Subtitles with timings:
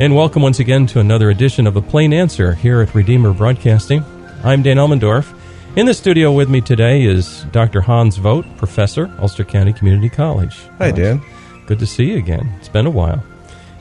[0.00, 4.04] And welcome once again to another edition of A Plain Answer here at Redeemer Broadcasting.
[4.44, 5.36] I'm Dan Elmendorf.
[5.74, 7.80] In the studio with me today is Dr.
[7.80, 10.56] Hans Vogt, professor, Ulster County Community College.
[10.78, 11.20] Hi, Dan.
[11.66, 12.48] Good to see you again.
[12.58, 13.24] It's been a while.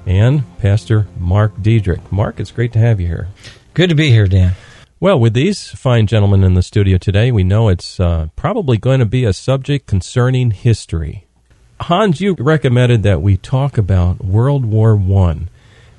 [0.07, 2.11] And Pastor Mark Diedrich.
[2.11, 3.27] Mark, it's great to have you here.
[3.75, 4.53] Good to be here, Dan.
[4.99, 9.01] Well, with these fine gentlemen in the studio today, we know it's uh, probably going
[9.01, 11.27] to be a subject concerning history.
[11.81, 15.49] Hans, you recommended that we talk about World War One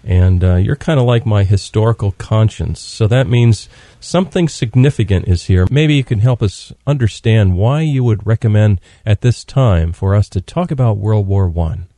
[0.08, 2.80] and uh, you're kind of like my historical conscience.
[2.80, 3.68] So that means
[4.00, 5.66] something significant is here.
[5.70, 10.30] Maybe you can help us understand why you would recommend at this time for us
[10.30, 11.88] to talk about World War One.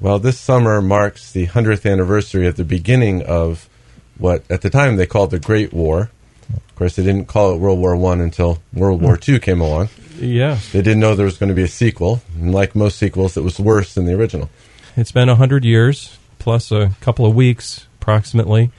[0.00, 3.68] Well, this summer marks the 100th anniversary of the beginning of
[4.16, 6.10] what at the time they called the Great War.
[6.54, 9.88] Of course, they didn't call it World War One until World War Two came along.
[10.20, 13.36] Yeah, they didn't know there was going to be a sequel, and like most sequels,
[13.36, 14.50] it was worse than the original.
[14.94, 16.16] It's been a hundred years
[16.46, 18.70] plus a couple of weeks, approximately.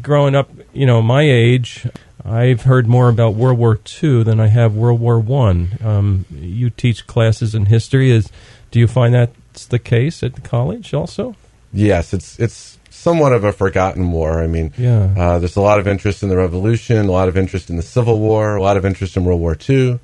[0.00, 1.84] Growing up, you know, my age,
[2.24, 5.76] I've heard more about World War II than I have World War One.
[5.82, 8.12] Um, you teach classes in history.
[8.12, 8.30] Is
[8.70, 11.34] do you find that's the case at the college also?
[11.72, 14.40] Yes, it's it's somewhat of a forgotten war.
[14.40, 15.12] I mean, yeah.
[15.18, 17.82] uh, there's a lot of interest in the Revolution, a lot of interest in the
[17.82, 19.98] Civil War, a lot of interest in World War II,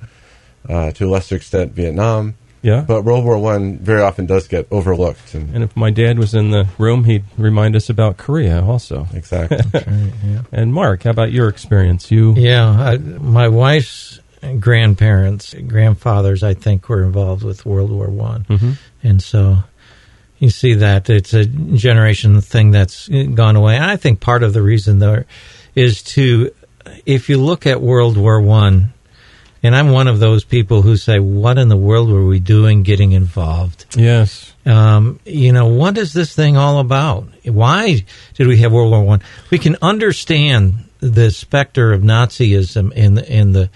[0.67, 2.35] uh, to a lesser extent Vietnam.
[2.61, 2.81] Yeah.
[2.81, 5.33] But World War One very often does get overlooked.
[5.33, 9.07] And, and, if my dad was in the room, he'd remind us about Korea also.
[9.13, 9.57] Exactly.
[9.73, 10.41] right, yeah.
[10.51, 12.11] And Mark, how about your experience?
[12.11, 12.33] You?
[12.35, 14.19] Yeah, I, my wife's
[14.59, 18.71] grandparents, grandfathers, I think, were involved with World War One, mm-hmm.
[19.03, 19.63] and so
[20.39, 23.75] you see that it's a generation thing that's gone away.
[23.75, 25.25] And I think part of the reason there
[25.75, 26.51] is to,
[27.05, 28.93] if you look at World War One
[29.61, 32.83] and I'm one of those people who say, "What in the world were we doing,
[32.83, 34.53] getting involved?" Yes.
[34.65, 37.27] Um, you know, what is this thing all about?
[37.43, 38.05] Why
[38.35, 39.21] did we have World War One?
[39.49, 43.69] We can understand the specter of Nazism and and the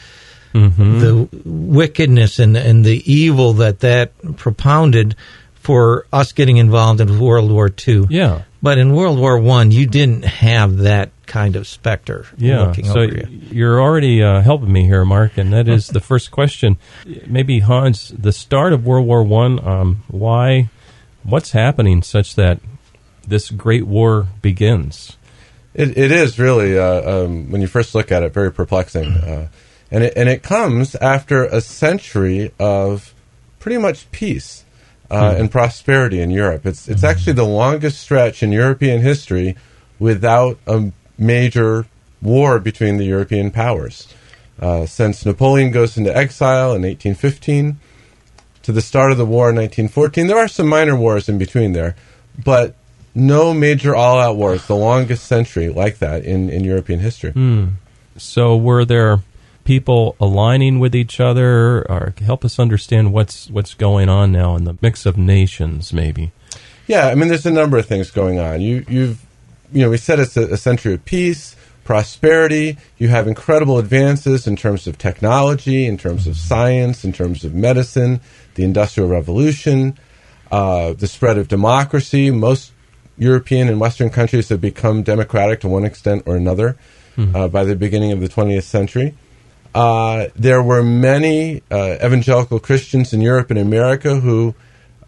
[0.54, 1.00] mm-hmm.
[1.00, 5.16] the wickedness and and the evil that that propounded
[5.63, 8.06] for us getting involved in World War Two.
[8.09, 8.44] Yeah.
[8.62, 13.00] But in World War One, you didn't have that kind of specter yeah, looking so
[13.00, 13.28] over you.
[13.50, 16.78] You're already uh, helping me here, Mark, and that is the first question.
[17.25, 19.66] Maybe Hans, the start of World War One.
[19.66, 20.69] Um, why?
[21.23, 22.59] What's happening such that
[23.25, 25.18] this great war begins?
[25.73, 29.47] It, it is really uh, um, when you first look at it, very perplexing, uh,
[29.90, 33.13] and it, and it comes after a century of
[33.59, 34.66] pretty much peace.
[35.13, 36.66] Uh, and prosperity in Europe.
[36.66, 39.56] It's it's actually the longest stretch in European history
[40.00, 41.85] without a major
[42.22, 44.07] war between the European powers.
[44.59, 47.78] Uh, since Napoleon goes into exile in 1815
[48.63, 51.73] to the start of the war in 1914, there are some minor wars in between
[51.73, 51.96] there,
[52.44, 52.75] but
[53.13, 57.31] no major all out wars, the longest century like that in, in European history.
[57.31, 57.68] Hmm.
[58.18, 59.19] So, were there
[59.63, 64.63] people aligning with each other, or help us understand what's what's going on now in
[64.63, 66.31] the mix of nations, maybe?
[66.88, 68.62] Yeah, I mean, there's a number of things going on.
[68.62, 69.25] You, you've,
[69.72, 72.78] you know, we said it's a, a century of peace, prosperity.
[72.97, 77.53] You have incredible advances in terms of technology, in terms of science, in terms of
[77.53, 78.19] medicine,
[78.56, 79.97] the Industrial Revolution,
[80.52, 82.31] uh, the spread of democracy.
[82.31, 82.72] Most
[83.18, 86.78] European and Western countries have become democratic to one extent or another
[87.16, 87.35] mm-hmm.
[87.35, 89.16] uh, by the beginning of the 20th century.
[89.73, 94.53] Uh, there were many uh, evangelical Christians in Europe and America who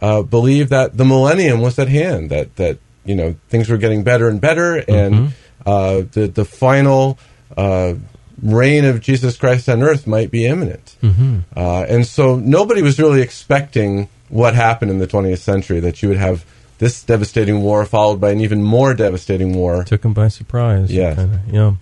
[0.01, 4.03] uh, believed that the millennium was at hand, that that you know things were getting
[4.03, 5.27] better and better, and mm-hmm.
[5.65, 7.19] uh, the the final
[7.55, 7.93] uh,
[8.41, 10.95] reign of Jesus Christ on earth might be imminent.
[11.01, 11.39] Mm-hmm.
[11.55, 16.09] Uh, and so nobody was really expecting what happened in the 20th century that you
[16.09, 16.45] would have
[16.77, 19.83] this devastating war followed by an even more devastating war.
[19.83, 20.91] Took them by surprise.
[20.91, 21.73] Yeah, kinda, yeah.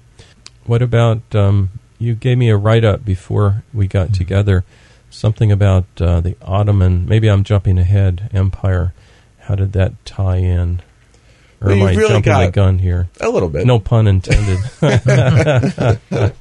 [0.65, 4.13] What about um, you gave me a write up before we got Mm-hmm.
[4.13, 4.63] together,
[5.09, 7.05] something about uh, the Ottoman.
[7.07, 8.29] Maybe I'm jumping ahead.
[8.33, 8.93] Empire.
[9.39, 10.81] How did that tie in?
[11.61, 13.07] Or Well, am I really jumping the gun here?
[13.21, 13.65] A little bit.
[13.65, 14.59] No pun intended.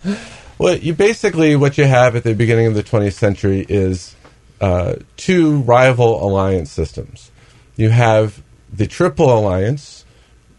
[0.58, 4.14] Well, you basically what you have at the beginning of the 20th century is
[4.60, 7.32] uh, two rival alliance systems.
[7.75, 8.40] You have
[8.72, 10.05] the Triple Alliance,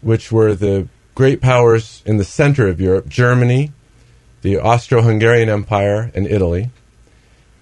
[0.02, 3.72] which were the great powers in the center of Europe: Germany,
[4.44, 6.70] the Austro-Hungarian Empire, and Italy.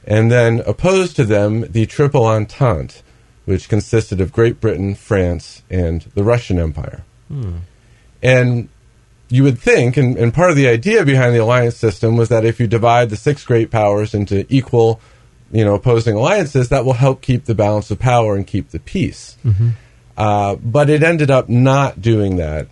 [0.05, 3.03] And then opposed to them, the Triple Entente,
[3.47, 7.05] which consisted of Great Britain, France, and the Russian Empire.
[8.23, 8.69] And
[9.31, 12.45] you would think, and, and part of the idea behind the alliance system was that
[12.45, 15.01] if you divide the six great powers into equal,
[15.53, 18.79] you know, opposing alliances, that will help keep the balance of power and keep the
[18.81, 19.37] peace.
[20.17, 22.67] Uh, but it ended up not doing that.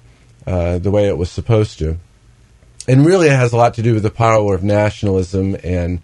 [0.47, 1.97] uh, the way it was supposed to.
[2.91, 6.01] And really, it has a lot to do with the power of nationalism and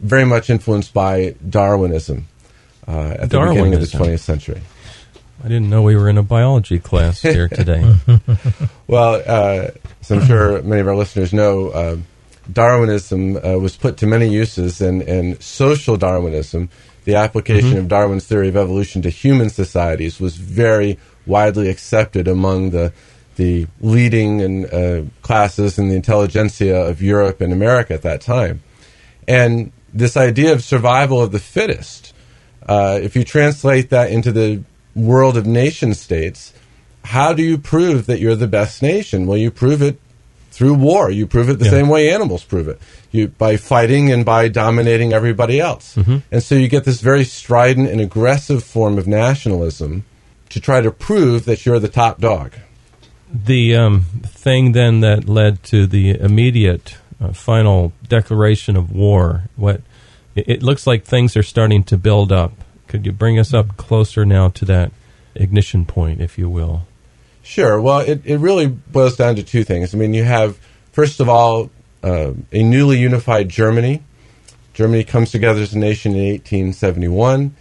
[0.00, 2.28] very much influenced by Darwinism
[2.88, 4.62] uh, at the beginning of the 20th century.
[5.44, 7.94] I didn't know we were in a biology class here today.
[8.86, 9.68] Well, uh,
[10.00, 11.96] as I'm sure many of our listeners know, uh,
[12.50, 16.70] Darwinism uh, was put to many uses, and, and social Darwinism,
[17.04, 22.70] the application of Darwin's theory of evolution to human societies, was very widely accepted among
[22.70, 22.94] the
[23.40, 28.62] the leading and uh, classes in the intelligentsia of Europe and America at that time.
[29.26, 29.72] And
[30.02, 32.12] this idea of survival of the fittest,
[32.68, 34.62] uh, if you translate that into the
[34.94, 36.52] world of nation states,
[37.04, 39.26] how do you prove that you're the best nation?
[39.26, 39.96] Well, you prove it
[40.50, 41.10] through war.
[41.10, 41.70] You prove it the Yeah.
[41.78, 42.78] same way animals prove it.
[43.10, 45.96] You by fighting and by dominating everybody else.
[46.30, 50.04] And so you get this very strident and aggressive form of nationalism
[50.50, 52.50] to try to prove that you're the top dog.
[53.32, 59.44] The um, thing then that led to the immediate uh, final declaration of war.
[59.56, 59.82] What
[60.34, 62.52] it, it looks like things are starting to build up.
[62.88, 64.92] Could you bring us up closer now to that
[65.34, 66.86] ignition point, if you will?
[67.42, 67.80] Sure.
[67.80, 69.94] Well, it, it really boils down to two things.
[69.94, 70.58] I mean, you have,
[70.92, 71.70] first of all,
[72.02, 74.02] uh, a newly unified Germany.
[74.74, 77.54] Germany comes together as a nation in 1871.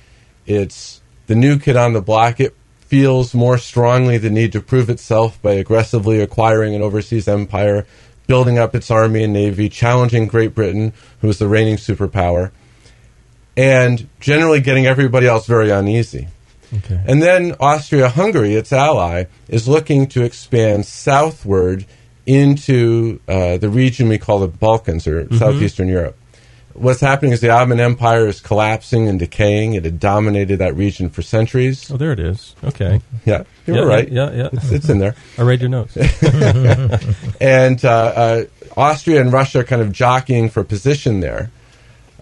[0.45, 2.39] It's the new kid on the block.
[2.39, 2.56] It
[2.89, 7.86] feels more strongly the need to prove itself by aggressively acquiring an overseas empire,
[8.25, 10.91] building up its army and navy, challenging Great Britain,
[11.21, 12.50] who is the reigning superpower,
[13.56, 16.30] and generally getting everybody else very uneasy.
[16.77, 17.00] Okay.
[17.07, 21.85] And then Austria Hungary, its ally, is looking to expand southward
[22.25, 26.19] into uh, the region we call the Balkans or southeastern Europe.
[26.80, 29.74] What's happening is the Ottoman Empire is collapsing and decaying.
[29.74, 31.92] It had dominated that region for centuries.
[31.92, 32.56] Oh, there it is.
[32.64, 33.02] Okay.
[33.26, 34.10] Yeah, you yeah, were right.
[34.10, 34.50] Yeah, yeah.
[34.54, 35.14] It's, it's in there.
[35.38, 35.98] I read your notes.
[37.42, 38.44] and uh, uh,
[38.78, 41.52] Austria and Russia are kind of jockeying for position there.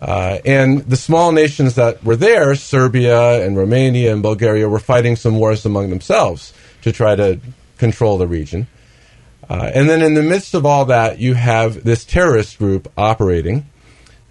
[0.02, 5.16] Uh, and the small nations that were there, Serbia and Romania and Bulgaria, were fighting
[5.16, 6.52] some wars among themselves
[6.82, 7.40] to try to
[7.78, 8.68] control the region.
[9.50, 13.66] Uh, and then in the midst of all that, you have this terrorist group operating.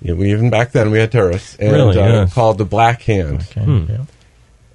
[0.02, 1.98] You know, we, even back then, we had terrorists and, Really?
[1.98, 2.34] uh, Yes.
[2.34, 3.46] called the Black Hand.
[3.56, 4.04] Okay, yeah.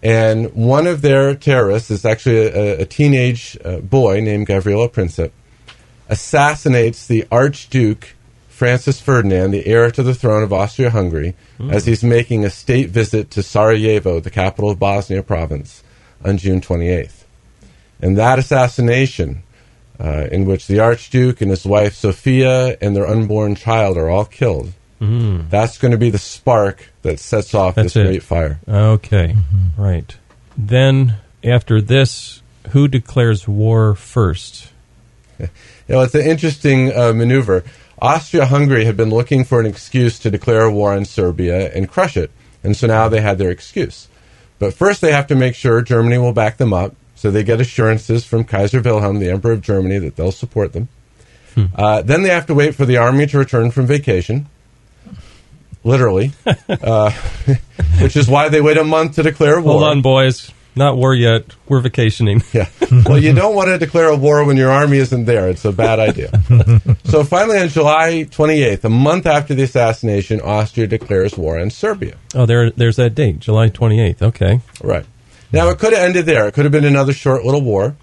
[0.03, 5.29] And one of their terrorists is actually a, a teenage uh, boy named Gavrilo Princip,
[6.09, 8.15] assassinates the Archduke
[8.49, 11.35] Francis Ferdinand, the heir to the throne of Austria Hungary,
[11.69, 15.83] as he's making a state visit to Sarajevo, the capital of Bosnia province,
[16.25, 17.23] on June 28th.
[18.01, 19.43] And that assassination,
[19.99, 24.25] uh, in which the Archduke and his wife Sophia and their unborn child are all
[24.25, 28.05] killed, that's going to be the spark that sets off That's this it.
[28.05, 28.59] great fire.
[28.67, 29.35] Okay.
[29.75, 30.15] Right.
[30.55, 34.69] Then, after this, who declares war first?
[35.87, 37.65] You know, it's an interesting uh, maneuver.
[38.01, 42.15] Austria Hungary had been looking for an excuse to declare war on Serbia and crush
[42.15, 42.31] it.
[42.63, 44.07] And so now they had their excuse.
[44.57, 46.95] But first, they have to make sure Germany will back them up.
[47.15, 50.87] So they get assurances from Kaiser Wilhelm, the Emperor of Germany, that they'll support them.
[51.75, 54.47] Uh, then they have to wait for the army to return from vacation.
[55.83, 56.31] Literally.
[56.69, 57.11] uh,
[58.01, 59.79] which is why they wait a month to declare war.
[59.79, 60.51] Hold on, boys.
[60.75, 61.53] Not war yet.
[61.67, 62.43] We're vacationing.
[62.53, 62.69] Yeah.
[63.05, 65.47] Well, you don't want to declare a war when your army isn't there.
[65.49, 66.29] It's a bad idea.
[67.05, 72.17] so finally, on July 28th, a month after the assassination, Austria declares war on Serbia.
[72.35, 74.21] Oh, there, there's that date, July 28th.
[74.21, 74.59] Okay.
[74.83, 75.05] Right.
[75.53, 76.47] Now, it could have ended there.
[76.47, 77.95] It could have been another short little war.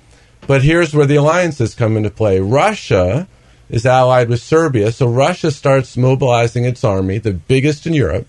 [0.47, 2.41] But here's where the alliances come into play.
[2.41, 3.29] Russia
[3.69, 8.27] is allied with Serbia, so Russia starts mobilizing its army, the biggest in Europe,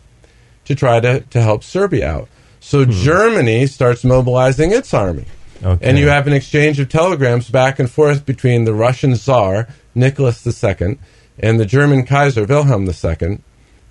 [0.66, 2.30] to try to, to help Serbia out.
[2.60, 2.92] So hmm.
[2.92, 5.26] Germany starts mobilizing its army.
[5.64, 5.90] Okay.
[5.90, 10.46] And you have an exchange of telegrams back and forth between the Russian Tsar, Nicholas
[10.46, 10.98] II,
[11.38, 13.40] and the German Kaiser, Wilhelm II.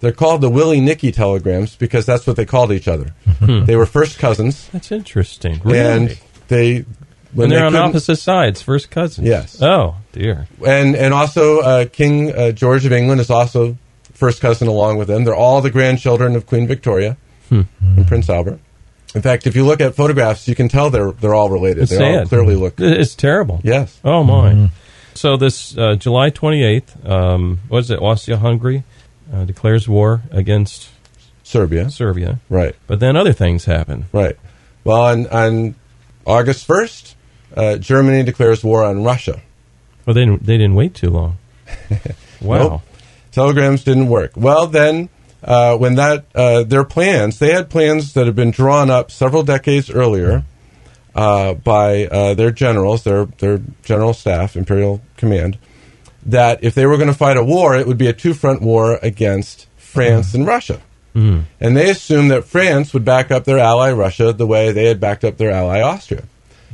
[0.00, 3.14] They're called the Willy Nicky telegrams because that's what they called each other.
[3.40, 3.64] Hmm.
[3.64, 5.60] they were first cousins, That's interesting.
[5.64, 5.78] Really?
[5.78, 6.84] and they
[7.32, 9.26] when and they're they on opposite sides, first cousins.
[9.26, 9.60] Yes.
[9.60, 10.46] Oh, dear.
[10.66, 13.76] and and also uh, King uh, George of England is also
[14.12, 15.24] first cousin along with them.
[15.24, 17.16] They're all the grandchildren of Queen Victoria
[17.48, 17.62] Hmm.
[17.80, 18.58] and Prince Albert.
[19.14, 21.84] In fact, if you look at photographs, you can tell they're they're all related.
[21.84, 22.74] It's they all clearly look.
[22.78, 23.60] It's terrible.
[23.64, 23.98] Yes.
[24.04, 24.68] Oh, my.
[25.14, 28.84] So this uh, July 28th, um, what is it, Austria-Hungary
[29.32, 30.90] uh, declares war against
[31.42, 31.90] Serbia.
[31.90, 32.38] Serbia.
[32.50, 32.76] Right.
[32.86, 34.04] But then other things happen.
[34.12, 34.36] Right.
[34.84, 35.74] Well, on, on
[36.26, 37.14] August 1st,
[37.56, 39.40] uh, Germany declares war on Russia.
[40.08, 41.36] Well, they didn't, they didn't wait too long.
[42.40, 42.58] Wow.
[42.58, 42.82] Nope.
[43.32, 44.30] Telegrams didn't work.
[44.36, 45.08] Well, then,
[45.42, 49.42] uh, when that, uh, their plans, they had plans that had been drawn up several
[49.42, 50.44] decades earlier
[51.16, 55.58] uh, by uh, their generals, their their general staff, imperial command,
[56.24, 58.62] that if they were going to fight a war, it would be a two front
[58.62, 60.80] war against France and Russia.
[61.60, 65.00] And they assumed that France would back up their ally Russia the way they had
[65.00, 66.22] backed up their ally Austria.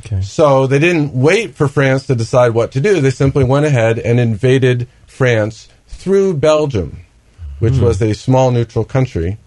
[0.05, 0.21] Okay.
[0.21, 3.01] So they didn't wait for France to decide what to do.
[3.01, 6.99] They simply went ahead and invaded France through Belgium,
[7.59, 9.37] which was a small neutral country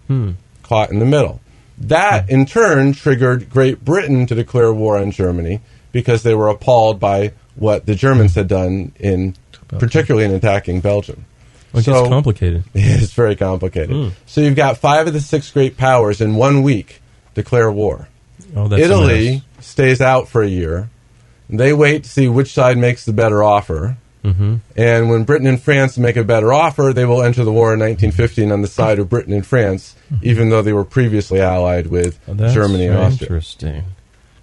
[0.63, 1.39] caught in the middle.
[1.77, 5.61] That, in turn, triggered Great Britain to declare war on Germany
[5.93, 9.35] because they were appalled by what the Germans had done in,
[9.69, 11.25] particularly in attacking Belgium.
[11.71, 12.63] Well, it So- gets complicated.
[12.73, 13.91] It's very complicated.
[13.95, 14.09] Hmm.
[14.25, 17.01] So you've got five of the six great powers in one week
[17.33, 18.09] declare war.
[18.55, 19.43] Oh, that's a Italy.
[19.63, 20.89] Stays out for a year.
[21.49, 23.97] They wait to see which side makes the better offer.
[24.23, 24.57] Mm-hmm.
[24.75, 27.79] And when Britain and France make a better offer, they will enter the war in
[27.79, 32.19] 1915 on the side of Britain and France, even though they were previously allied with
[32.27, 33.27] Oh, that's Germany and Austria.
[33.27, 33.83] Interesting.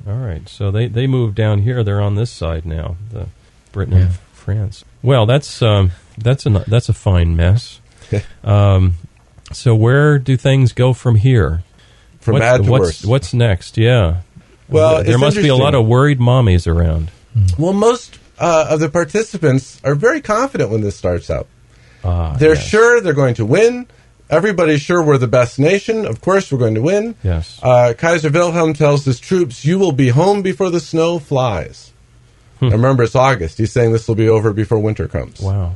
[0.09, 1.83] All right, so they they moved down here.
[1.85, 3.27] They're on this side now, the
[3.73, 4.85] Britain and France.
[5.03, 7.81] Well, that's um, that's a that's a fine mess.
[8.45, 8.95] um,
[9.53, 11.65] so where do things go from here?
[12.21, 13.05] From What- bad to what's, worse.
[13.05, 13.77] What's next?
[13.77, 14.21] Yeah.
[14.69, 17.11] Well, there it's must be a lot of worried mommies around.
[17.59, 21.47] Well, most uh, of the participants are very confident when this starts out.
[22.05, 22.67] Ah, They're yes.
[22.67, 23.87] sure they're going to win.
[24.29, 26.05] Everybody's sure we're the best nation.
[26.07, 27.15] Of course, we're going to win.
[27.23, 27.61] Yes.
[27.63, 31.93] Uh, Kaiser Wilhelm tells his troops, "You will be home before the snow flies."
[32.59, 32.71] Hmm.
[32.71, 33.59] Remember, it's August.
[33.59, 35.41] He's saying this will be over before winter comes.
[35.41, 35.75] wow.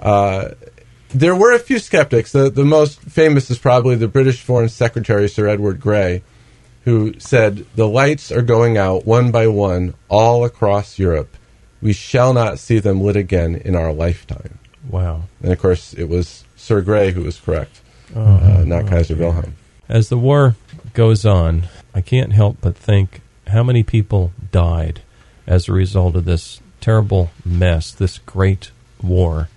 [0.00, 0.50] Uh,
[1.14, 2.32] there were a few skeptics.
[2.32, 6.22] The, the most famous is probably the British Foreign Secretary, Sir Edward Grey,
[6.84, 11.36] who said, The lights are going out one by one all across Europe.
[11.80, 14.58] We shall not see them lit again in our lifetime.
[14.88, 15.22] Wow.
[15.42, 17.80] And of course, it was Sir Grey who was correct,
[18.14, 19.56] Oh, uh, not Kaiser Wilhelm.
[19.88, 20.56] As the war
[20.94, 25.02] goes on, I can't help but think how many people died
[25.46, 28.70] as a result of this terrible mess, this great
[29.02, 29.48] war.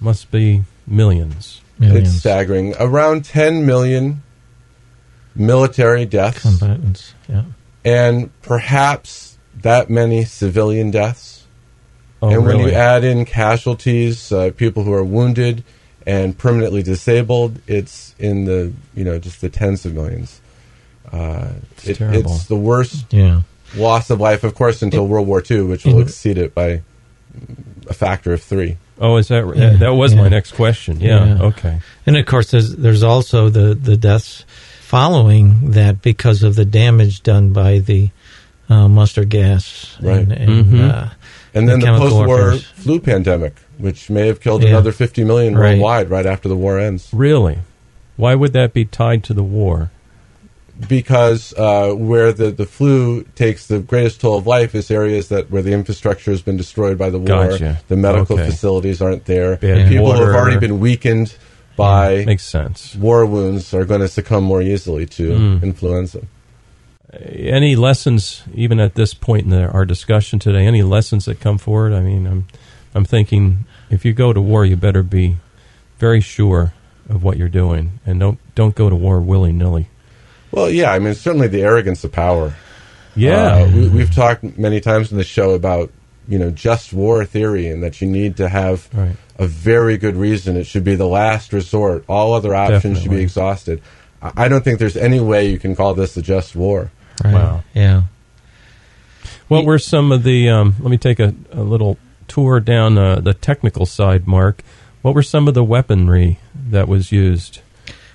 [0.00, 1.60] Must be millions.
[1.78, 2.08] Millions.
[2.08, 2.74] It's staggering.
[2.78, 4.22] Around 10 million
[5.34, 7.14] military deaths, combatants.
[7.28, 7.44] Yeah.
[7.84, 11.44] and perhaps that many civilian deaths.
[12.20, 15.64] Oh, and when you add in casualties, uh, people who are wounded
[16.06, 20.40] and permanently disabled, it's in the you know just the tens of millions.
[21.12, 21.48] Uh,
[21.78, 22.32] It's it- terrible.
[22.34, 23.42] it's the worst Yeah.
[23.76, 26.80] loss of life, of course, until World War II, which will exceed it by
[27.88, 28.76] a factor of three.
[29.00, 31.00] oh, is that Yeah, that was my next question?
[31.00, 31.24] Yeah.
[31.26, 31.42] Yeah.
[31.42, 31.80] Okay.
[32.06, 34.44] And of course, there's there's also the the deaths
[34.96, 38.10] following that because of the damage done by the
[38.68, 40.18] uh, mustard gas Right.
[40.18, 40.90] and, and Mhm.
[40.90, 41.08] uh,
[41.54, 42.58] And then The the, post-war warfare.
[42.76, 44.68] flu pandemic, which may have killed Yeah.
[44.70, 45.70] another 50 million Right.
[45.78, 47.08] worldwide right after the war ends.
[47.10, 47.58] Really?
[48.16, 49.90] Why would that be tied to the war?
[50.88, 55.48] because uh, where the, the flu takes the greatest toll of life is areas that
[55.50, 57.48] where the infrastructure has been destroyed by the war.
[57.50, 57.80] Gotcha.
[57.88, 58.46] The medical Okay.
[58.50, 59.56] facilities aren't there.
[59.58, 61.34] Bad People who have already been weakened
[61.76, 62.94] by Makes sense.
[62.96, 65.62] war wounds are going to succumb more easily to Mm.
[65.62, 66.20] influenza.
[67.12, 70.66] Any lessons, even at this point in the, our discussion today?
[70.66, 71.92] Any lessons that come forward?
[71.92, 72.46] I mean, I'm,
[72.94, 75.36] I'm thinking if you go to war, you better be
[75.98, 76.72] very sure
[77.10, 79.88] of what you're doing, and don't don't go to war willy nilly.
[80.52, 82.54] Well, yeah, I mean, certainly the arrogance of power.
[83.14, 85.90] Yeah, Uh, we, we've talked many times in the show about
[86.28, 89.16] you know just war theory and that you need to have right.
[89.38, 90.56] a very good reason.
[90.56, 92.04] It should be the last resort.
[92.08, 93.82] All other options should be exhausted.
[94.20, 96.90] I I don't think there's any way you can call this a just war.
[97.24, 97.34] right.
[97.34, 97.64] Wow.
[97.74, 98.02] Yeah.
[99.48, 100.48] What were some of the?
[100.48, 104.62] Um, let me take a, a little tour down uh, the technical side, Mark.
[105.02, 107.60] What were some of the weaponry that was used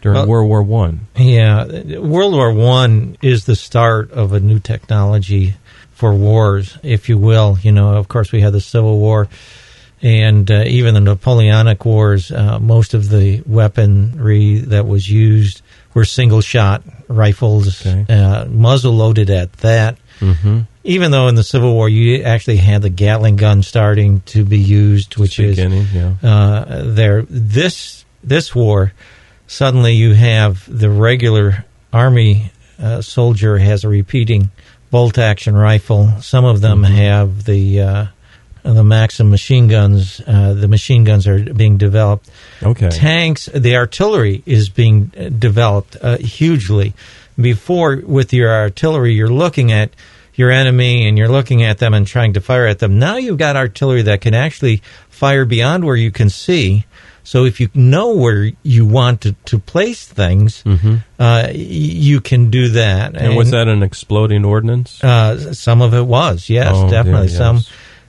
[0.01, 1.07] during Well- World War One?
[1.15, 5.55] Yeah, World War One is the start of a new technology
[5.97, 7.57] for wars, if you will.
[7.63, 9.27] You know, of course, we had the Civil War,
[10.03, 12.31] and uh, even the Napoleonic Wars.
[12.31, 15.63] Uh, most of the weaponry that was used
[15.95, 18.05] were single-shot rifles, Okay.
[18.13, 19.97] uh, muzzle-loaded at that.
[20.19, 20.61] Mm-hmm.
[20.83, 24.59] Even though in the Civil War you actually had the Gatling gun starting to be
[24.59, 26.13] used, which is yeah.
[26.21, 27.23] uh, there.
[27.23, 28.93] This this war,
[29.47, 34.51] suddenly you have the regular army uh, soldier has a repeating
[34.89, 36.21] bolt action rifle.
[36.21, 38.05] Some of them have the uh,
[38.63, 40.21] the Maxim machine guns.
[40.25, 42.29] Uh, the machine guns are being developed.
[42.61, 42.89] Okay.
[42.89, 46.93] Tanks, the artillery is being uh, developed uh, hugely.
[47.39, 49.91] Before, with your artillery, you're looking at
[50.33, 52.99] your enemy and you're looking at them and trying to fire at them.
[52.99, 56.85] Now you've got artillery that can actually fire beyond where you can see.
[57.27, 60.63] So if you know where you want to, to place things,
[61.19, 63.11] uh, you can do that.
[63.11, 63.25] Mm-hmm.
[63.25, 65.03] And was that an exploding ordinance?
[65.03, 67.37] Uh, some of it was, yes, Oh, dear, definitely yes.
[67.37, 67.59] some.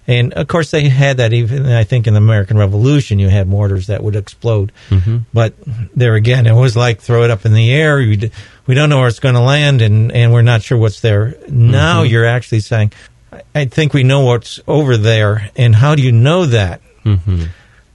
[0.06, 1.66] And of course, they had that even.
[1.66, 4.70] I think in the American Revolution, you had mortars that would explode.
[4.88, 5.18] Mm-hmm.
[5.34, 5.54] But
[5.96, 7.96] there again, it was like throw it up in the air.
[7.98, 8.30] We, d-
[8.68, 11.34] we don't know where it's going to land, and, and we're not sure what's there.
[11.48, 12.12] Now Mm-hmm.
[12.12, 12.92] you're actually saying,
[13.32, 15.50] I, I think we know what's over there.
[15.56, 16.80] And how do you know that?
[17.04, 17.46] Mm-hmm.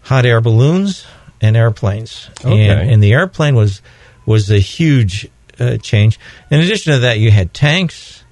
[0.07, 1.05] Hot air balloons
[1.43, 2.29] and airplanes.
[2.43, 2.67] Okay.
[2.69, 3.81] And, and the airplane was
[4.25, 5.27] was a huge
[5.59, 6.17] uh, change.
[6.49, 8.23] In addition to that, you had tanks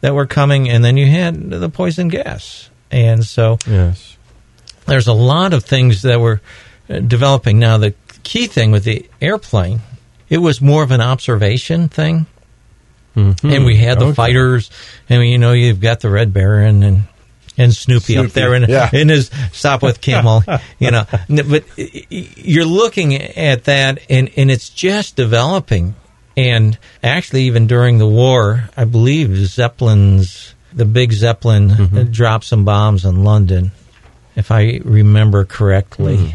[0.00, 2.70] that were coming, and then you had the poison gas.
[2.90, 4.16] And so Yes.
[4.86, 6.40] there's a lot of things that were
[6.88, 7.58] uh, developing.
[7.58, 9.80] Now, the key thing with the airplane,
[10.28, 12.26] it was more of an observation thing.
[13.16, 13.54] Mhm.
[13.56, 14.14] And we had the Okay.
[14.14, 14.70] fighters,
[15.08, 17.02] and you know, you've got the Red Baron and
[17.60, 18.88] and Snoopy, up there in, yeah.
[18.92, 20.42] in his Sopwith Camel,
[20.78, 21.04] you know.
[21.28, 25.94] But you're looking at that, and, and it's just developing.
[26.36, 31.98] And actually, even during the war, I believe Zeppelin's, the big Zeppelin, Mm-hmm.
[31.98, 33.72] uh, dropped some bombs in London,
[34.36, 36.34] if I remember correctly,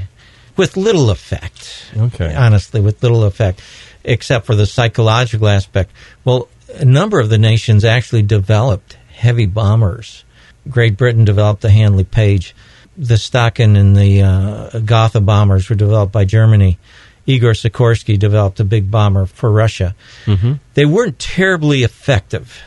[0.58, 1.86] with little effect.
[1.96, 2.36] Okay.
[2.36, 3.62] honestly, with little effect,
[4.04, 5.92] except for the psychological aspect.
[6.24, 10.25] Well, a number of the nations actually developed heavy bombers.
[10.70, 12.56] Great Britain developed the Handley Page.
[12.98, 16.78] The Staaken and the uh, Gotha bombers were developed by Germany.
[17.26, 19.96] Igor Sikorsky developed a big bomber for Russia.
[20.26, 20.54] Mm-hmm.
[20.76, 22.62] They weren't terribly effective,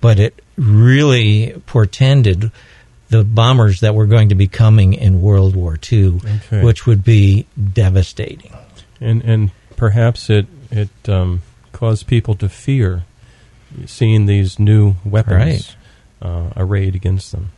[0.00, 2.52] but it really portended
[3.08, 6.62] the bombers that were going to be coming in World War II, Okay.
[6.62, 8.52] which would be devastating.
[9.00, 11.40] And and perhaps it it um,
[11.72, 13.04] caused people to fear
[13.86, 15.76] seeing these new weapons
[16.22, 17.50] uh, arrayed against them.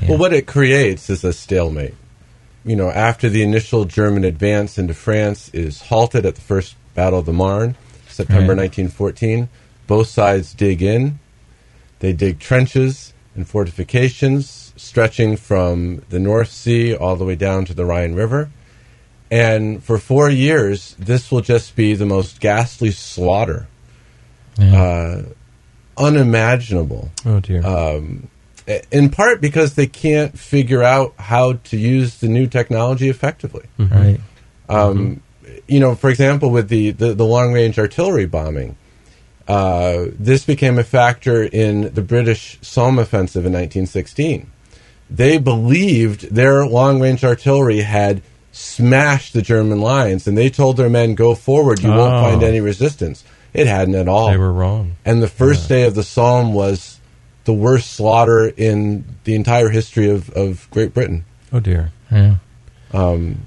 [0.00, 0.10] Yeah.
[0.10, 1.94] Well, what it creates is a stalemate.
[2.64, 7.20] You know, after the initial German advance into France is halted at the First Battle
[7.20, 7.76] of the Marne,
[8.08, 8.58] September Right.
[8.88, 9.48] 1914,
[9.86, 11.18] both sides dig in.
[12.00, 17.74] They dig trenches and fortifications stretching from the North Sea all the way down to
[17.74, 18.50] the Rhine River.
[19.30, 23.66] And for four years, this will just be the most ghastly slaughter,
[24.58, 24.82] Yeah.
[24.82, 25.22] uh,
[25.98, 27.64] unimaginable Oh dear.
[27.66, 28.28] um,
[28.90, 33.64] in part because they can't figure out how to use the new technology effectively.
[33.78, 34.20] right.
[34.68, 35.20] Um,
[35.68, 38.76] You know, for example, with the, the, the long range artillery bombing,
[39.48, 44.50] uh, this became a factor in the British Somme offensive in 1916.
[45.08, 50.88] They believed their long range artillery had smashed the German lines, and they told their
[50.90, 52.22] men, "Go forward, you won't Oh.
[52.22, 53.22] find any resistance."
[53.56, 54.30] It hadn't at all.
[54.30, 54.96] they were wrong.
[55.04, 56.98] And the first day of the Somme was
[57.44, 61.24] the worst slaughter in the entire history of, of Great Britain.
[61.52, 61.90] Oh dear.
[62.10, 62.36] Yeah.
[62.92, 63.42] Um,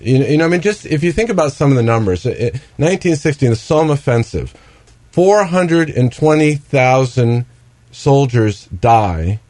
[0.00, 2.26] you know, you know, I mean, just if you think about some of the numbers,
[2.26, 4.54] i- i- 1916, the Somme offensive,
[5.12, 7.44] 420,000
[7.90, 9.40] soldiers die.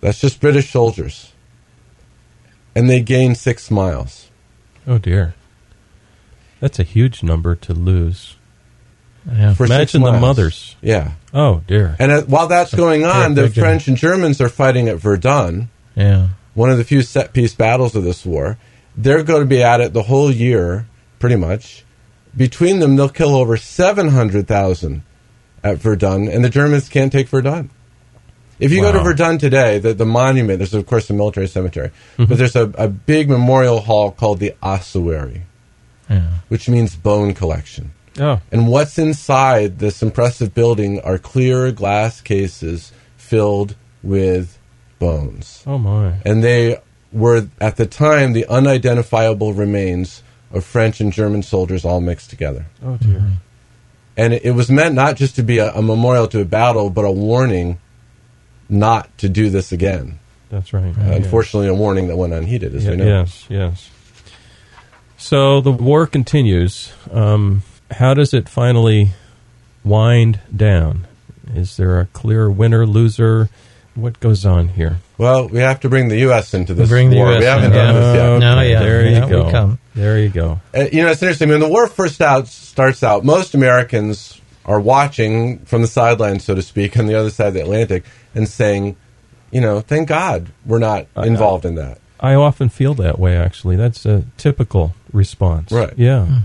[0.00, 1.32] That's just British soldiers.
[2.74, 4.30] And they gain six miles.
[4.86, 5.34] Oh dear.
[6.60, 8.36] That's a huge number to lose.
[9.30, 9.54] Yeah.
[9.54, 10.74] For Imagine the mothers.
[10.80, 11.12] Yeah.
[11.32, 11.94] Oh dear.
[11.98, 13.48] And uh, while that's going on, the.
[13.48, 15.68] French and Germans are fighting at Verdun.
[15.94, 16.28] yeah.
[16.54, 18.58] one of the few set piece battles of this war.
[18.96, 20.86] They're going to be at it the whole year,
[21.18, 21.84] pretty much.
[22.36, 25.02] Between them, they'll kill over 700,000
[25.64, 27.70] at Verdun, and the Germans can't take Verdun.
[28.58, 31.90] If you go to Verdun today, the, the monument, there's of course a military cemetery,
[32.16, 35.42] but there's a, a big memorial hall called the ossuary,
[36.08, 36.28] Yeah.
[36.48, 37.92] which means bone collection.
[38.20, 38.40] Oh.
[38.50, 44.58] And what's inside this impressive building are clear glass cases filled with
[44.98, 46.14] bones Oh my.
[46.24, 46.78] and they
[47.12, 50.22] were at the time the unidentifiable remains
[50.52, 52.66] of French and German soldiers all mixed together.
[52.84, 53.24] Oh dear.
[54.16, 56.90] And it, it was meant not just to be a, a memorial to a battle,
[56.90, 57.78] but a warning
[58.68, 60.18] not to do this again.
[60.50, 60.96] That's right.
[60.98, 63.06] Uh, Unfortunately, a warning that went unheeded, as Yeah, we know.
[63.06, 63.90] Yes, yes.
[65.16, 66.92] So the war continues.
[67.10, 69.10] Um, how does it finally
[69.84, 71.06] wind down?
[71.54, 73.48] Is there a clear winner, loser?
[73.94, 74.98] What goes on here?
[75.18, 76.54] Well, we have to bring the U.S.
[76.54, 77.32] into this Bring the war.
[77.34, 78.00] US we haven't in, done yeah.
[78.00, 78.38] this yet.
[78.38, 79.50] No, Okay, yeah, There yeah, you we go.
[79.50, 79.78] come.
[79.94, 80.60] There you go.
[80.74, 81.50] Uh, you know, it's interesting.
[81.50, 86.54] When the war first out starts out, most Americans are watching from the sidelines, so
[86.54, 88.96] to speak, on the other side of the Atlantic, and saying,
[89.50, 91.98] you know, thank God we're not involved in that.
[92.18, 93.36] I often feel that way.
[93.36, 95.70] Actually, that's a typical response.
[95.70, 95.92] Right.
[95.98, 96.42] Yeah.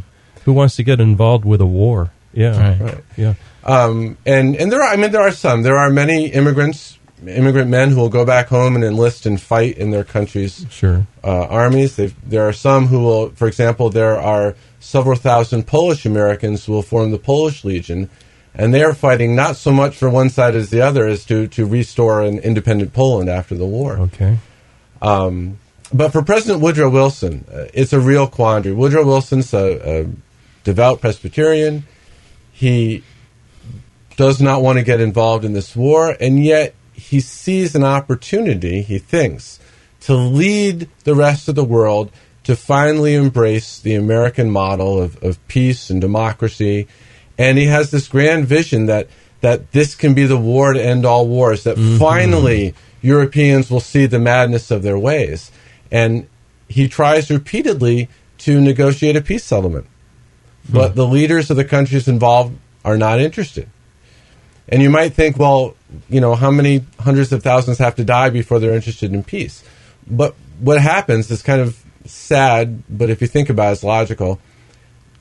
[0.47, 2.09] Who wants to get involved with a war?
[2.31, 2.57] Yeah.
[2.57, 2.79] Right.
[2.79, 3.03] Right.
[3.17, 3.33] Yeah.
[3.65, 5.61] Um, and and there are, I mean, there are some.
[5.61, 9.77] There are many immigrants immigrant men who will go back home and enlist and fight
[9.77, 11.05] in their country's Sure.
[11.21, 11.97] uh, armies.
[11.97, 16.71] They've, there are some who will, for example, there are several thousand Polish Americans who
[16.71, 18.09] will form the Polish Legion,
[18.55, 21.47] and they are fighting not so much for one side as the other as to,
[21.49, 23.97] to restore an independent Poland after the war.
[23.97, 24.37] Okay.
[25.93, 28.75] But for President Woodrow Wilson, uh, it's a real quandary.
[28.75, 30.05] Woodrow Wilson's a, a
[30.67, 31.85] devout Presbyterian.
[32.51, 33.01] He
[34.17, 38.81] does not want to get involved in this war, and yet he sees an opportunity,
[38.81, 39.61] he thinks,
[40.01, 42.11] to lead the rest of the world
[42.43, 46.87] to finally embrace the American model of, of peace and democracy.
[47.37, 49.07] And he has this grand vision that,
[49.39, 51.97] that this can be the war to end all wars, that mm-hmm.
[51.97, 55.49] finally Europeans will see the madness of their ways.
[55.91, 56.27] And
[56.67, 59.87] he tries repeatedly to negotiate a peace settlement.
[60.69, 63.69] But the leaders of the countries involved are not interested.
[64.69, 65.75] And you might think, well,
[66.09, 69.63] you know, how many hundreds of thousands have to die before they're interested in peace?
[70.05, 74.39] But what happens is kind of sad, but if you think about it, it's logical.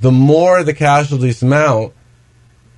[0.01, 1.93] The more the casualties mount,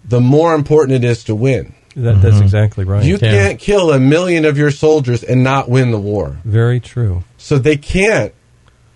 [0.04, 1.74] the more important it is to win.
[1.96, 2.44] That, That's mm-hmm.
[2.44, 3.04] exactly right.
[3.04, 3.31] You Yeah.
[3.33, 6.37] can't kill a million of your soldiers and not win the war.
[6.44, 7.24] Very true.
[7.38, 8.33] So they can't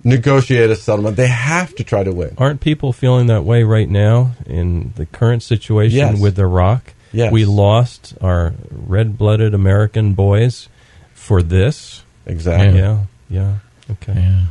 [0.05, 1.17] negotiate a settlement.
[1.17, 2.35] They have to try to win.
[2.39, 6.21] Aren't people feeling that way right now in the current situation Yes.
[6.21, 6.95] with Iraq?
[7.13, 7.33] Yes.
[7.33, 10.69] We lost our red blooded American boys
[11.15, 12.03] for this.
[12.27, 12.79] Exactly.
[12.79, 13.05] Yeah.
[13.29, 13.55] Yeah.
[13.91, 14.15] Okay.
[14.15, 14.45] Yeah.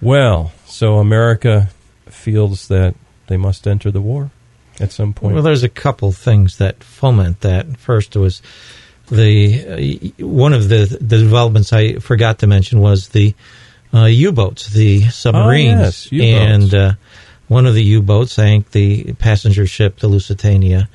[0.00, 1.68] Well, so America
[2.06, 2.94] feels that
[3.28, 4.30] they must enter the war
[4.80, 5.34] at some point.
[5.34, 7.76] Well, there's a couple things that foment that.
[7.76, 8.42] First was
[9.08, 13.34] the uh, one of the the developments I forgot to mention was the uh,
[14.00, 16.92] U-boats, the submarines, Oh, yes, and uh,
[17.48, 20.88] one of the U-boats sank the passenger ship, the Lusitania,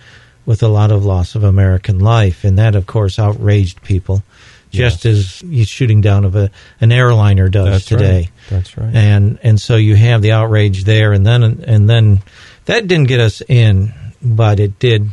[0.45, 4.23] with a lot of loss of American life, and that, of course, outraged people,
[4.71, 6.49] just as you shooting down of a
[6.81, 8.31] an airliner does That's today right.
[8.49, 8.93] That's right.
[8.93, 12.21] and and so you have the outrage there, and then and then
[12.65, 15.09] that didn't get us in, but it did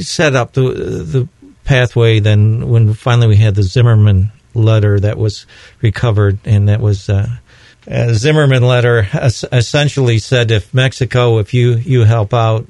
[0.00, 1.28] set up the the
[1.64, 2.20] pathway.
[2.20, 5.46] Then when finally we had the Zimmerman letter that was
[5.82, 7.08] recovered, and that was.
[7.08, 7.28] Uh,
[7.90, 9.06] a Zimmerman letter
[9.50, 12.66] essentially said, "If Mexico, if you you help out,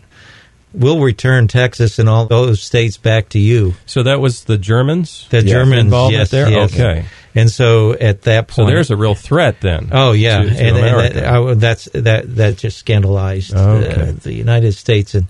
[0.72, 5.26] we'll return Texas and all those states back to you." so that was the Germans?
[5.30, 5.50] The Yes.
[5.50, 6.48] Germans, Involvement yes, there?
[6.50, 6.72] yes.
[6.74, 7.04] Okay.
[7.34, 9.88] And so at that So point, there's a real threat then.
[9.92, 14.00] Oh yeah, to- to and, and that, I, that's that that just scandalized Okay.
[14.10, 15.26] uh, the United States, and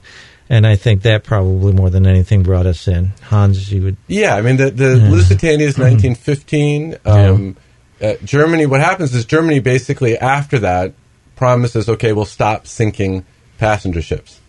[0.48, 3.12] and I think that probably more than anything brought us in.
[3.22, 6.96] Hans, you would Yeah, I mean the the Lusitania is 1915.
[7.04, 7.56] Um,
[8.00, 8.66] uh, Germany.
[8.66, 10.94] What happens is Germany basically after that
[11.37, 13.24] promises, okay, we'll stop sinking
[13.58, 14.40] passenger ships,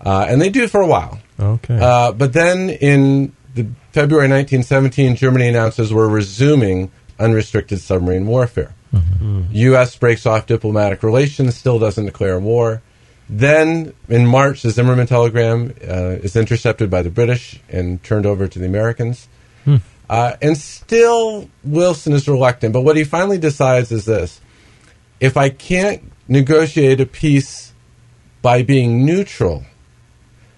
[0.00, 1.20] uh, and they do for a while.
[1.38, 1.78] okay.
[1.78, 8.74] Uh, but then in the February 1917, Germany announces we're resuming unrestricted submarine warfare.
[9.50, 9.94] U.S.
[9.96, 12.80] breaks off diplomatic relations, still doesn't declare war.
[13.28, 18.46] Then in March, the Zimmerman telegram uh, is intercepted by the British and turned over
[18.46, 19.28] to the Americans.
[20.08, 22.72] Uh, and still, Wilson is reluctant.
[22.72, 24.40] But what he finally decides is this
[25.18, 27.72] if I can't negotiate a peace
[28.42, 29.64] by being neutral,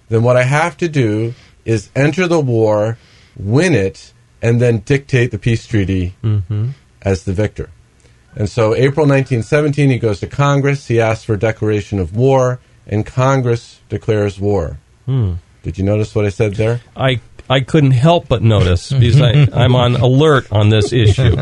[0.09, 1.33] then what I have to do
[1.65, 2.97] is enter the war,
[3.35, 6.15] win it, and then dictate the peace treaty
[7.01, 7.69] as the victor.
[8.35, 10.87] And so, April 1917, he goes to Congress.
[10.87, 14.77] He asks for a declaration of war, and Congress declares war.
[15.05, 15.33] Hmm.
[15.63, 16.79] Did you notice what I said there?
[16.95, 21.35] I I couldn't help but notice because I, I'm on alert on this issue.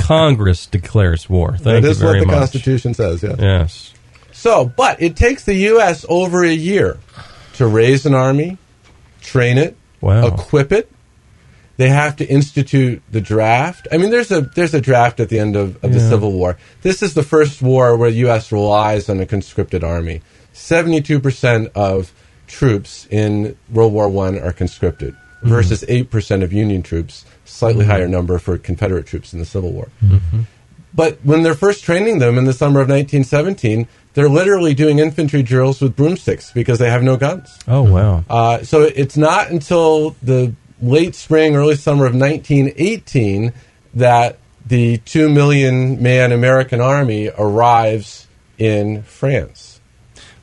[0.00, 1.52] Congress declares war.
[1.52, 2.36] Thank that you is what the much.
[2.36, 3.22] Constitution says.
[3.22, 3.36] Yeah.
[3.38, 3.92] Yes.
[4.32, 6.06] So, but it takes the U.S.
[6.08, 6.98] over a year
[7.54, 8.56] to raise an army,
[9.20, 10.28] train it, Wow.
[10.28, 10.90] equip it.
[11.80, 13.88] They have to institute the draft.
[13.90, 16.58] I mean, there's a there's a draft at the end of, of the Civil War.
[16.82, 18.52] This is the first war where the U.S.
[18.52, 20.20] relies on a conscripted army.
[20.52, 22.12] Seventy-two percent of
[22.46, 25.48] troops in World War One are conscripted mm-hmm.
[25.48, 27.24] versus eight percent of Union troops.
[27.46, 27.92] Slightly mm-hmm.
[27.92, 29.88] higher number for Confederate troops in the Civil War.
[30.04, 30.40] Mm-hmm.
[30.92, 35.42] But when they're first training them in the summer of 1917, they're literally doing infantry
[35.42, 37.58] drills with broomsticks because they have no guns.
[37.66, 38.22] Oh wow.
[38.28, 43.52] Uh, so it's not until the late spring, early summer of 1918
[43.94, 48.26] that the two million man American army arrives
[48.58, 49.80] in France.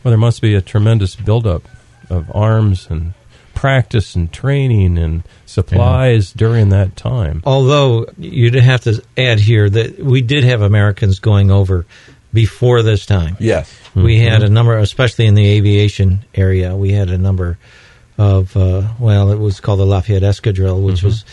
[0.03, 1.63] Well, there must be a tremendous buildup
[2.09, 3.13] of arms and
[3.53, 7.41] practice and training and supplies during that time.
[7.43, 11.85] Although you'd have to add here that we did have Americans going over
[12.31, 13.35] before this time.
[13.39, 13.73] Yes.
[13.95, 14.45] We had mm-hmm.
[14.45, 17.57] a number, especially in the aviation area, we had a number
[18.17, 21.07] of uh, well, it was called the Lafayette Escadrille, which Mm-hmm.
[21.07, 21.25] was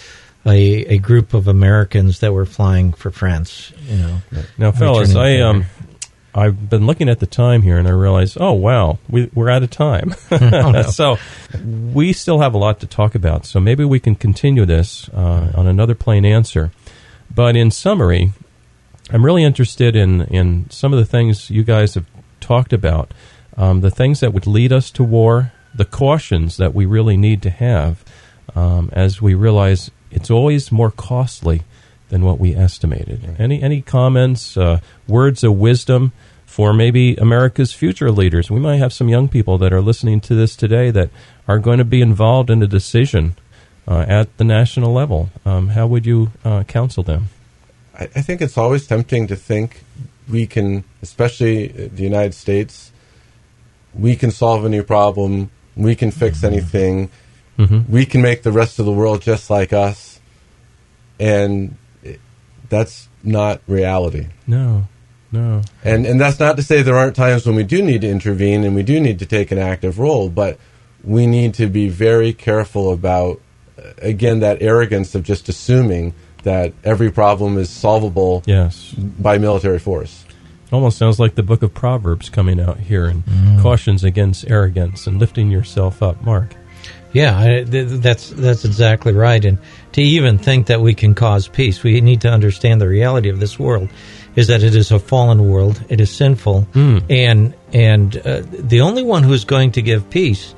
[0.46, 3.72] a, a group of Americans that were flying for France.
[3.88, 4.20] You know,
[4.58, 5.64] Now, fellas, I um,
[6.34, 9.62] I've been looking at the time here, and I realize, oh wow, we, we're out
[9.62, 10.14] of time.
[10.90, 11.16] so
[11.92, 13.46] we still have a lot to talk about.
[13.46, 16.72] So maybe we can continue this uh, on another plain answer.
[17.34, 18.32] But in summary,
[19.10, 22.06] I'm really interested in in some of the things you guys have
[22.40, 23.12] talked about,
[23.56, 27.42] um, the things that would lead us to war, the cautions that we really need
[27.42, 28.04] to have,
[28.54, 31.62] um, as we realize it's always more costly
[32.08, 33.36] than what we estimated.
[33.38, 36.12] Any any comments, uh, words of wisdom
[36.46, 38.50] for maybe America's future leaders?
[38.50, 41.10] We might have some young people that are listening to this today that
[41.48, 43.34] are going to be involved in a decision
[43.88, 45.30] uh, at the national level.
[45.44, 47.28] Um, how would you uh, counsel them?
[47.98, 49.82] I, I think it's always tempting to think
[50.28, 52.92] we can, especially the United States,
[53.92, 57.10] we can solve a new problem, we can fix anything,
[57.58, 57.92] Mm-hmm.
[57.92, 60.18] we can make the rest of the world just like us,
[61.20, 61.76] and
[62.68, 64.26] that's not reality.
[64.46, 64.88] No,
[65.30, 65.62] no.
[65.84, 68.64] And and that's not to say there aren't times when we do need to intervene
[68.64, 70.58] and we do need to take an active role, but
[71.04, 73.40] we need to be very careful about
[73.78, 78.92] uh, again that arrogance of just assuming that every problem is solvable Yes.
[78.94, 80.23] by military force.
[80.74, 83.22] Almost sounds like the book of Proverbs coming out here and
[83.62, 86.20] cautions against arrogance and lifting yourself up.
[86.22, 86.54] Mark.
[87.12, 89.44] Yeah, I, th- that's that's exactly right.
[89.44, 89.58] And
[89.92, 93.38] to even think that we can cause peace, we need to understand the reality of
[93.38, 93.88] this world
[94.34, 95.80] is that it is a fallen world.
[95.88, 96.66] It is sinful,
[97.08, 100.56] and and uh, the only one who's going to give peace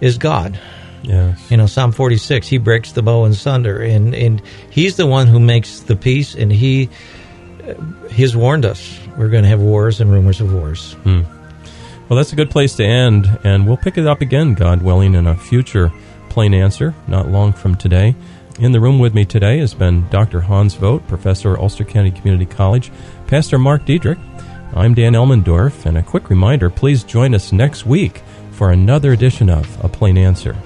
[0.00, 0.58] is God.
[1.04, 1.48] Yes.
[1.48, 5.06] You know, Psalm forty six, He breaks the bow and sunder, and and He's the
[5.06, 6.90] one who makes the peace, and He
[8.10, 10.92] He's warned us we're going to have wars and rumors of wars.
[11.04, 11.22] Hmm.
[12.08, 15.14] Well, that's a good place to end, and we'll pick it up again, God willing,
[15.14, 15.90] in a future
[16.28, 18.14] plain answer, not long from today.
[18.58, 20.40] In the room with me today has been Dr.
[20.40, 22.92] Hans Vogt, professor Ulster County Community College,
[23.26, 24.18] Pastor Mark Diedrich.
[24.74, 29.48] I'm Dan Elmendorf, and a quick reminder please join us next week for another edition
[29.48, 30.56] of A Plain Answer.